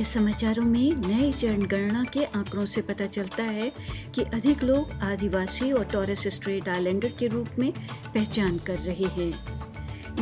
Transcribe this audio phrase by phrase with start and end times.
[0.00, 3.70] मुख्य समाचारों में नए जनगणना के आंकड़ों से पता चलता है
[4.14, 7.70] कि अधिक लोग आदिवासी और टॉरस स्ट्रेट आइलैंडर के रूप में
[8.14, 9.32] पहचान कर रहे हैं।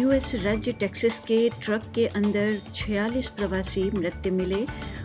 [0.00, 4.64] यूएस राज्य टेक्सास के ट्रक के अंदर 46 प्रवासी मृत्यु मिले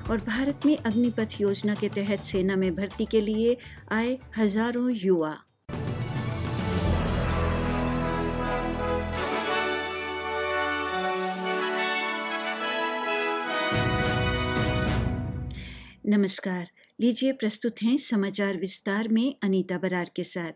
[0.09, 3.58] और भारत में अग्निपथ योजना के तहत सेना में भर्ती के लिए
[3.91, 5.38] आए हज़ारों युवा।
[16.13, 16.67] नमस्कार।
[17.02, 20.52] लीजिए प्रस्तुत हैं समाचार विस्तार में अनीता बरार के साथ।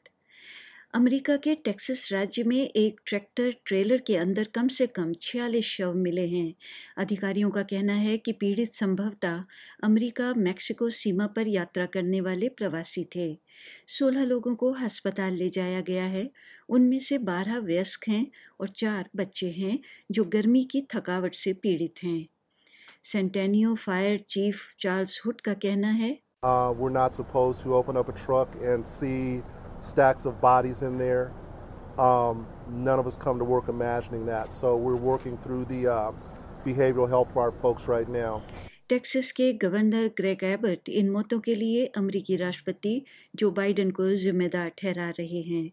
[0.93, 5.93] अमेरिका के टेक्सास राज्य में एक ट्रैक्टर ट्रेलर के अंदर कम से कम छियालीस शव
[5.93, 6.53] मिले हैं।
[6.98, 9.43] अधिकारियों का कहना है कि पीड़ित संभवतः
[9.84, 13.39] अमेरिका मैक्सिको सीमा पर यात्रा करने वाले प्रवासी थे।
[13.87, 16.32] सोलह लोगों को अस्पताल ले जाया गया है।
[16.70, 18.27] उनमें से बारह वयस्क हैं
[18.60, 19.79] और चार बच्चे हैं
[20.12, 22.27] जो गर्मी की थकावट से पीड़ित हैं।
[23.03, 28.09] San Antonio fire chief Charles Hood का कहना है Uh, we're not supposed to open up
[28.09, 29.41] a truck and see
[29.79, 31.31] stacks of bodies in there.
[31.99, 34.51] Um, none of us come to work imagining that.
[34.51, 36.12] So we're working through the uh,
[36.65, 38.41] behavioral health for our folks right now.
[38.89, 42.93] Texas के governor Greg Abbott इन मौतों के लिए अमेरिकी राष्ट्रपति
[43.35, 45.71] Joe Biden को जिम्मेदार ठहरा रहे हैं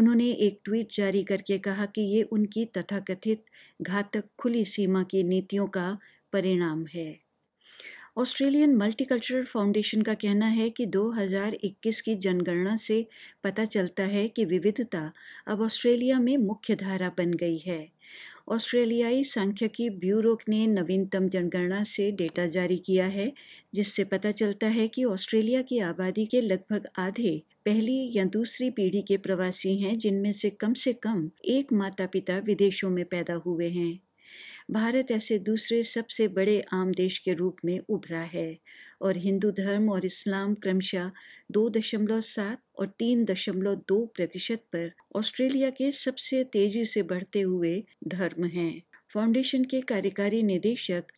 [0.00, 3.44] उन्होंने एक ट्वीट जारी करके कहा कि ये उनकी तथाकथित
[3.82, 5.86] घातक खुली सीमा की नीतियों का
[6.32, 7.20] परिणाम है।
[8.18, 13.06] ऑस्ट्रेलियन मल्टीकल्चरल फाउंडेशन का कहना है कि 2021 की जनगणना से
[13.44, 15.12] पता चलता है कि विविधता
[15.46, 17.88] अब ऑस्ट्रेलिया में मुख्य धारा बन गई है।
[18.48, 23.32] ऑस्ट्रेलियाई सांख्यिकी ब्यूरो ने नवीनतम जनगणना से डेटा जारी किया है,
[23.74, 29.02] जिससे पता चलता है कि ऑस्ट्रेलिया की आबादी के लगभग आधे पहली या दूसरी पीढ़ी
[29.02, 33.68] के प्रवासी हैं, जिनमें से कम से कम एक माता पिता विदेशों में पैदा हुए
[33.70, 34.09] हैं।
[34.70, 38.58] भारत ऐसे दूसरे सबसे बड़े आम देश के रूप में उभरा है
[39.02, 41.10] और हिंदू धर्म और इस्लाम क्रमशः
[41.50, 47.40] दो दशमलव सात और तीन दशमलव दो प्रतिशत पर ऑस्ट्रेलिया के सबसे तेज़ी से बढ़ते
[47.40, 48.82] हुए धर्म हैं।
[49.14, 51.12] फाउंडेशन के कार्यकारी निदेशक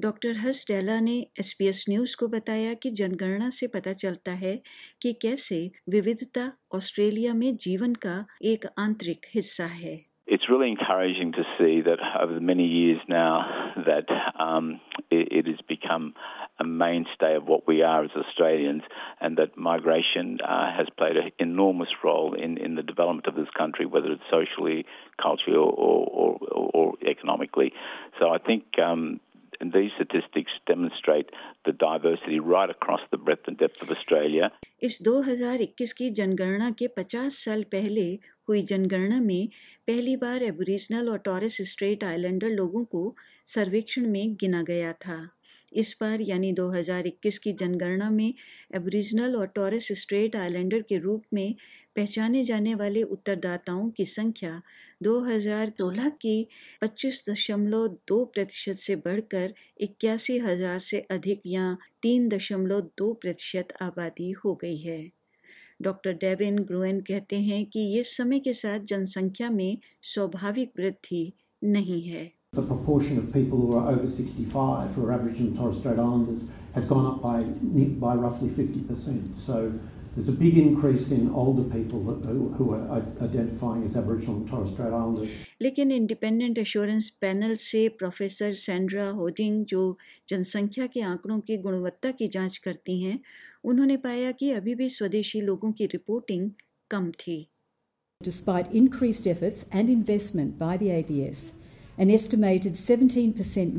[0.00, 4.60] डॉक्टर हर्ष डेला ने एसपीएस न्यूज़ को बताया कि जनगणना से पता चलता है
[5.02, 11.43] कि कैसे विविधता ऑस्ट्रेलिया में जीवन का एक आंतरिक हिस्सा है। it's really encouraging to
[11.57, 14.07] see that over many years now that
[14.39, 14.79] um,
[15.11, 16.13] it, it, has become
[16.59, 18.83] a mainstay of what we are as Australians
[19.19, 23.49] and that migration uh, has played an enormous role in, in the development of this
[23.57, 24.85] country, whether it's socially,
[25.21, 27.73] culturally or, or, or, or economically.
[28.19, 29.19] So I think um,
[29.59, 31.29] and these statistics demonstrate
[31.65, 34.51] the diversity right across the breadth and depth of Australia.
[34.81, 39.48] इस 2021 की जनगणना के 50 साल पहले हुई जनगणना में
[39.86, 43.14] पहली बार एबोरिजिनल और टॉरस स्ट्रेट आइलैंडर लोगों को
[43.46, 45.28] सर्वेक्षण में गिना गया था।
[45.72, 48.32] इस बार यानी 2021 की जनगणना में
[48.74, 51.54] एबोरिजिनल और टॉरस स्ट्रेट आइलैंडर के रूप में
[51.96, 54.60] पहचाने जाने वाले उत्तरदाताओं की संख्या
[55.02, 56.46] 2016 की
[56.82, 65.17] 25.2 प्रतिशत से बढ़कर इक्यासी हज़ार से अधिक या 3.2 प्रतिशत आबादी हो गई है।
[65.82, 69.78] डॉक्टर डेविन ग्रुएन कहते हैं कि ये समय के साथ जनसंख्या में
[70.14, 75.48] स्वाभाविक वृद्धि नहीं है The proportion of people who are over 65 who are Aboriginal
[75.48, 76.44] and Torres Strait Islanders
[76.74, 77.42] has gone up by,
[78.04, 79.36] by roughly 50%.
[79.36, 79.58] So
[80.17, 84.71] there's a big increase in older people who, who are identifying as Aboriginal and Torres
[84.71, 85.29] Strait Islanders.
[85.61, 89.81] लेकिन independent assurance panel से professor Sandra Hodding जो
[90.29, 93.19] जनसंख्या के आंकड़ों की गुणवत्ता की जांच करती हैं
[93.71, 96.49] उन्होंने पाया कि अभी भी स्वदेशी लोगों की रिपोर्टिंग
[96.91, 97.39] कम थी
[98.21, 101.51] Despite increased efforts and investment by the ABS,
[101.97, 103.73] an estimated 17%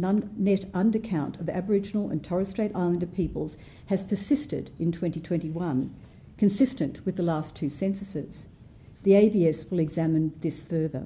[0.48, 5.88] net undercount of Aboriginal and Torres Strait Islander peoples has persisted in 2021,
[6.39, 8.47] Consistent with the last two censuses.
[9.03, 11.05] The ABS will examine this further.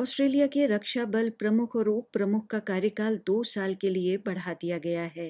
[0.00, 4.52] Australia के रक्षा बल प्रमुख और उप प्रमुख का कार्यकाल दो साल के लिए बढ़ा
[4.60, 5.28] दिया गया है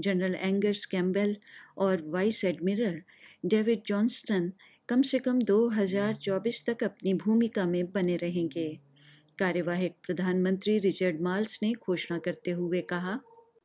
[0.00, 1.36] जनरल एंगर्स कैम्बेल
[1.78, 3.00] और वाइस एडमिरल
[3.46, 4.50] डेविड जॉनस्टन
[4.88, 8.68] कम से कम 2024 तक अपनी भूमिका में बने रहेंगे
[9.38, 13.18] कार्यवाहक प्रधानमंत्री रिचर्ड माल्स ने घोषणा करते हुए कहा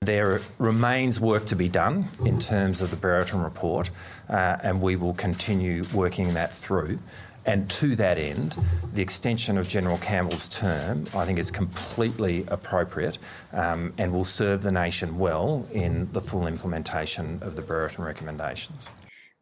[0.06, 3.90] There remains work to be done in terms of the Brereton report,
[4.30, 7.00] uh, and we will continue working that through.
[7.48, 8.56] And to that end,
[8.94, 13.18] the extension of General Campbell's term, I think, is completely appropriate
[13.52, 18.92] um, and will serve the nation well in the full implementation of the Brereton recommendations.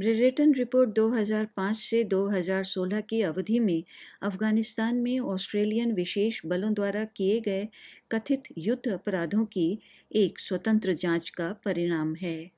[0.03, 3.83] Brereton report 2005 से 2016 की अवधि में
[4.21, 7.67] अफ़गानिस्तान में Australian विशेष बलों द्वारा किए गए
[8.11, 9.67] कथित युद्ध अपराधों की
[10.15, 12.51] एक स्वतंत्र जाँच का परिणाम है।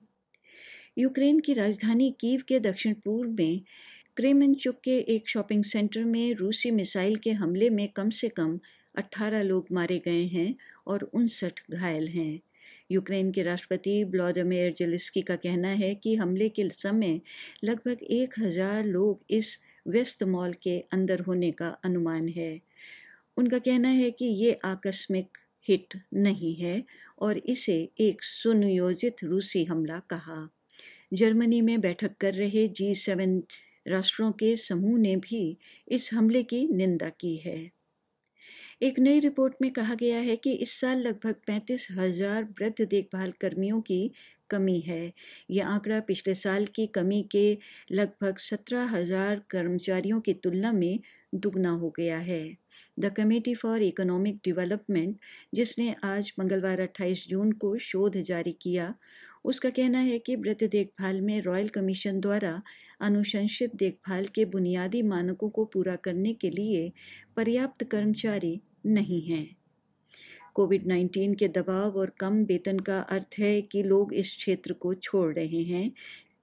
[0.97, 3.61] यूक्रेन की राजधानी कीव के दक्षिण पूर्व में
[4.17, 8.59] क्रेमेंचुक के एक शॉपिंग सेंटर में रूसी मिसाइल के हमले में कम से कम
[8.95, 10.55] 18 लोग मारे गए हैं
[10.87, 12.39] और उनसठ घायल हैं।
[12.89, 17.19] यूक्रेन के राष्ट्रपति व्लादिमीर जेलिस्की का कहना है कि हमले के समय
[17.63, 22.59] लगभग एक हज़ार लोग इस व्यस्त मॉल के अंदर होने का अनुमान है।
[23.37, 26.83] उनका कहना है कि ये आकस्मिक हिट नहीं है
[27.19, 30.47] और इसे एक सुनियोजित रूसी हमला कहा।
[31.13, 33.41] जर्मनी में बैठक कर रहे जी सेवन
[33.87, 35.57] राष्ट्रों के समूह ने भी
[35.87, 37.74] इस हमले की निंदा की है।
[38.81, 43.31] एक नई रिपोर्ट में कहा गया है कि इस साल लगभग पैंतीस हज़ार वृद्ध देखभाल
[43.41, 43.99] कर्मियों की
[44.49, 45.11] कमी है।
[45.51, 47.45] यह आंकड़ा पिछले साल की कमी के
[47.91, 50.99] लगभग सत्रह हज़ार कर्मचारियों की तुलना में
[51.35, 52.43] दुगना हो गया है।
[52.99, 55.17] The committee for economic development,
[55.53, 58.93] जिसने आज मंगलवार 28 जून को शोध जारी किया
[59.45, 62.61] उसका कहना है कि वृद्ध देखभाल में रॉयल कमीशन द्वारा
[63.01, 66.91] अनुशंसित देखभाल के बुनियादी मानकों को पूरा करने के लिए
[67.35, 69.55] पर्याप्त कर्मचारी नहीं हैं।
[70.53, 74.93] कोविड 19 के दबाव और कम वेतन का अर्थ है कि लोग इस क्षेत्र को
[74.93, 75.91] छोड़ रहे हैं।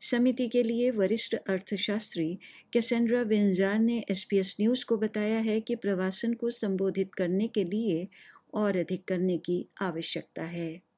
[0.01, 2.39] समिति के लिए वरिष्ठ अर्थशास्त्री
[2.73, 8.09] कैसेंड्रा वेंजार ने एसपीएस न्यूज़ को बताया है कि प्रवासन को संबोधित करने के लिए
[8.55, 10.92] और अधिक करने की आवश्यकता है।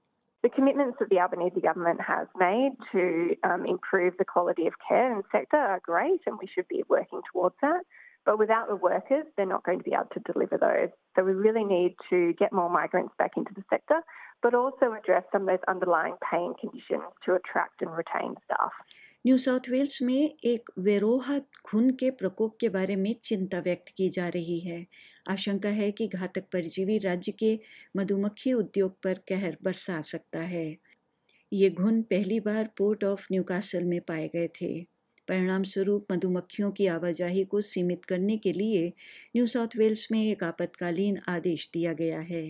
[0.44, 5.10] The commitments that the Albanese government has made to um, improve the quality of care
[5.10, 7.80] in the sector are great, and we should be working towards that.
[8.26, 10.90] But without the workers, they're not going to be able to deliver those.
[11.16, 14.02] So we really need to get more migrants back into the sector,
[14.42, 18.72] but also address some of those underlying pain conditions to attract and retain staff.
[19.24, 24.08] New South Wales में एक वेरोहा खून के प्रकोप के बारे में चिंता व्यक्त की
[24.10, 24.86] जा रही है।
[25.28, 27.58] आशंका है कि घातक परजीवी राज्य के
[27.96, 30.66] मधुमक्खी उद्योग पर कहर बरसा सकता है।
[31.52, 34.72] ये घुन पहली बार पोर्ट ऑफ़ न्यूकासल में पाए गए थे।
[35.28, 38.88] परिणाम स्वरूप मधुमक्खियों की आवाजाही को सीमित करने के लिए
[39.36, 42.44] न्यू साउथ वेल्स में एक आपातकालीन आदेश दिया गया है।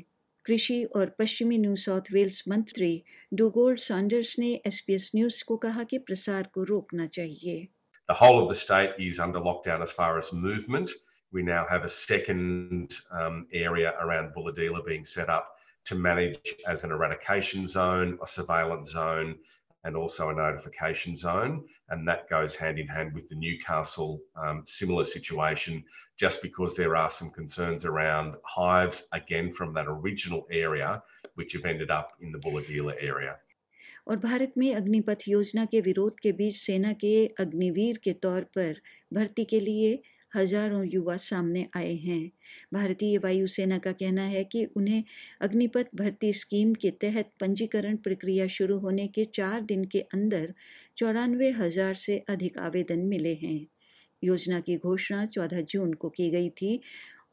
[0.46, 2.92] कृषि और पश्चिमी न्यू साउथ वेल्स मंत्री
[3.40, 7.66] डोगोल्ड सैंडर्स ने एसपीएस न्यूज़ को कहा कि प्रसार को रोकना चाहिए
[8.08, 10.90] The whole of the state is under lockdown as far as movement.
[11.32, 15.46] We now have a second um, area around Bulladila being set up
[15.86, 19.34] to manage as an eradication zone, a surveillance zone,
[19.83, 21.63] and also a notification zone.
[21.89, 25.83] And that goes hand in hand with the Newcastle um, similar situation,
[26.17, 31.01] just because there are some concerns around hives, again, from that original area,
[31.35, 33.37] which have ended up in the Bulladila area.
[34.07, 38.81] और भारत में अग्निपथ योजना के विरोध के बीच सेना के अग्निवीर के तौर पर
[39.13, 40.01] भर्ती के लिए
[40.34, 42.30] हज़ारों युवा सामने आए हैं।
[42.74, 45.02] भारतीय वायुसेना का कहना है कि उन्हें
[45.40, 50.54] अग्निपथ भर्ती स्कीम के तहत पंजीकरण प्रक्रिया शुरू होने के चार दिन के अंदर
[50.96, 53.66] चौरानवे हज़ार से अधिक आवेदन मिले हैं।
[54.22, 56.80] योजना की घोषणा 14 जून को की गई थी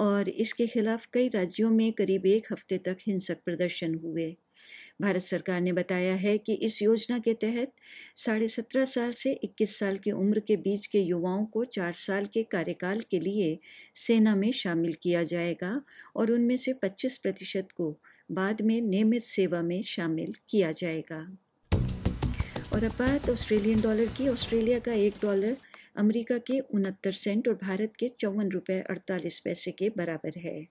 [0.02, 4.36] और इसके खिलाफ कई राज्यों में करीब एक हफ़्ते तक हिंसक प्रदर्शन हुए।
[5.02, 7.72] भारत सरकार ने बताया है कि इस योजना के तहत
[8.18, 12.26] साढ़े सत्रह साल से इक्कीस साल की उम्र के बीच के युवाओं को चार साल
[12.26, 13.60] के कार्यकाल के लिए
[13.96, 15.82] सेना में शामिल किया जाएगा
[16.16, 17.98] और उनमें से 25 प्रतिशत को
[18.32, 21.38] बाद में नियमित सेवा में शामिल किया जाएगा।
[22.74, 25.58] और अब बात ऑस्ट्रेलियन डॉलर की। ऑस्ट्रेलिया का एक डॉलर
[25.98, 30.68] अमेरिका के उनहत्तर सेंट और भारत के चौवन रुपये अड़तालीस पैसे के बराबर है।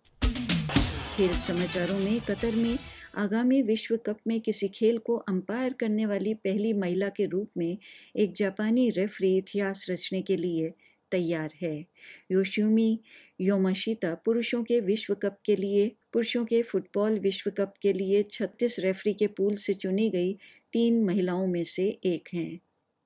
[1.17, 2.79] खेल समाचारों में कतर में
[3.14, 7.79] आगामी विश्व कप में किसी खेल को अंपायर करने वाली पहली महिला के रूप में
[8.17, 10.73] एक जापानी रेफरी इतिहास रचने के लिए
[11.11, 11.87] तैयार है।
[12.33, 13.00] योशिमी
[13.40, 18.81] योमाशिता पुरुषों के विश्व कप के लिए, पुरुषों के फुटबॉल विश्व कप के लिए 36
[18.81, 20.33] रेफरी के पूल से चुनी गई
[20.73, 22.61] तीन महिलाओं में से एक हैं।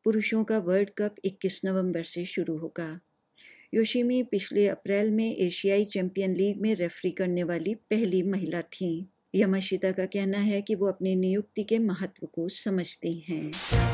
[0.05, 3.01] पुरुषों का वर्ल्ड कप 21 नवंबर से शुरू होगा।
[3.75, 9.93] योशिमी पिछले अप्रैल में एशियाई चैंपियन लीग में रेफरी करने वाली पहली महिला थीं। यमाशिता
[9.93, 13.94] का कहना है कि वो अपनी नियुक्ति के महत्व को समझती हैं।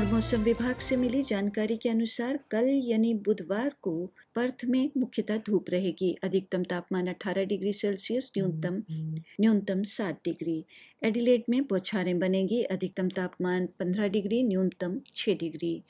[0.00, 5.36] और मौसम विभाग से मिली जानकारी के अनुसार कल यानी बुधवार को पर्थ में मुख्यतः
[5.36, 8.82] धूप रहेगी। अधिकतम तापमान 18 डिग्री सेल्सियस, न्यूनतम
[9.40, 10.64] न्यूनतम 7 डिग्री।
[11.02, 15.82] एडिलेड में बौछारें बनेगी। अधिकतम तापमान 15 डिग्री, न्यूनतम 6 डिग्री।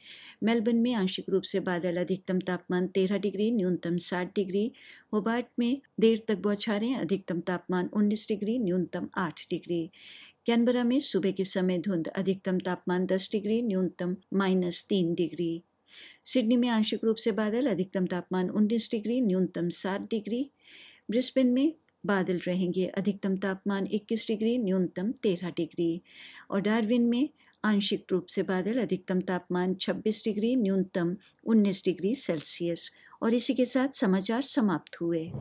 [0.42, 4.72] मेलबर्न में आंशिक रूप से बादल। अधिकतम तापमान 13 डिग्री, न्यूनतम 60 डिग्री।
[5.12, 9.90] होबार्ट में देर तक बौछारें। अधिकतम तापमान 19 डिग्री, न्यूनतम 8 डिग्री।
[10.50, 15.62] कैनबरा में सुबह के समय धुंध, अधिकतम तापमान 10 डिग्री, न्यूनतम माइनस तीन डिग्री।
[16.25, 20.50] सिडनी में आंशिक रूप से बादल, अधिकतम तापमान 19 डिग्री, न्यूनतम 7 डिग्री।
[21.11, 21.75] ब्रिस्बेन में
[22.07, 26.02] बादल रहेंगे, अधिकतम तापमान 21 डिग्री, न्यूनतम 13 डिग्री।
[26.50, 27.28] और डार्विन में
[27.64, 32.92] आंशिक रूप से बादल, अधिकतम तापमान 26 डिग्री, न्यूनतम 19 डिग्री सेल्सियस।
[33.23, 35.33] और इसी के साथ समाचार समाप्त हुए।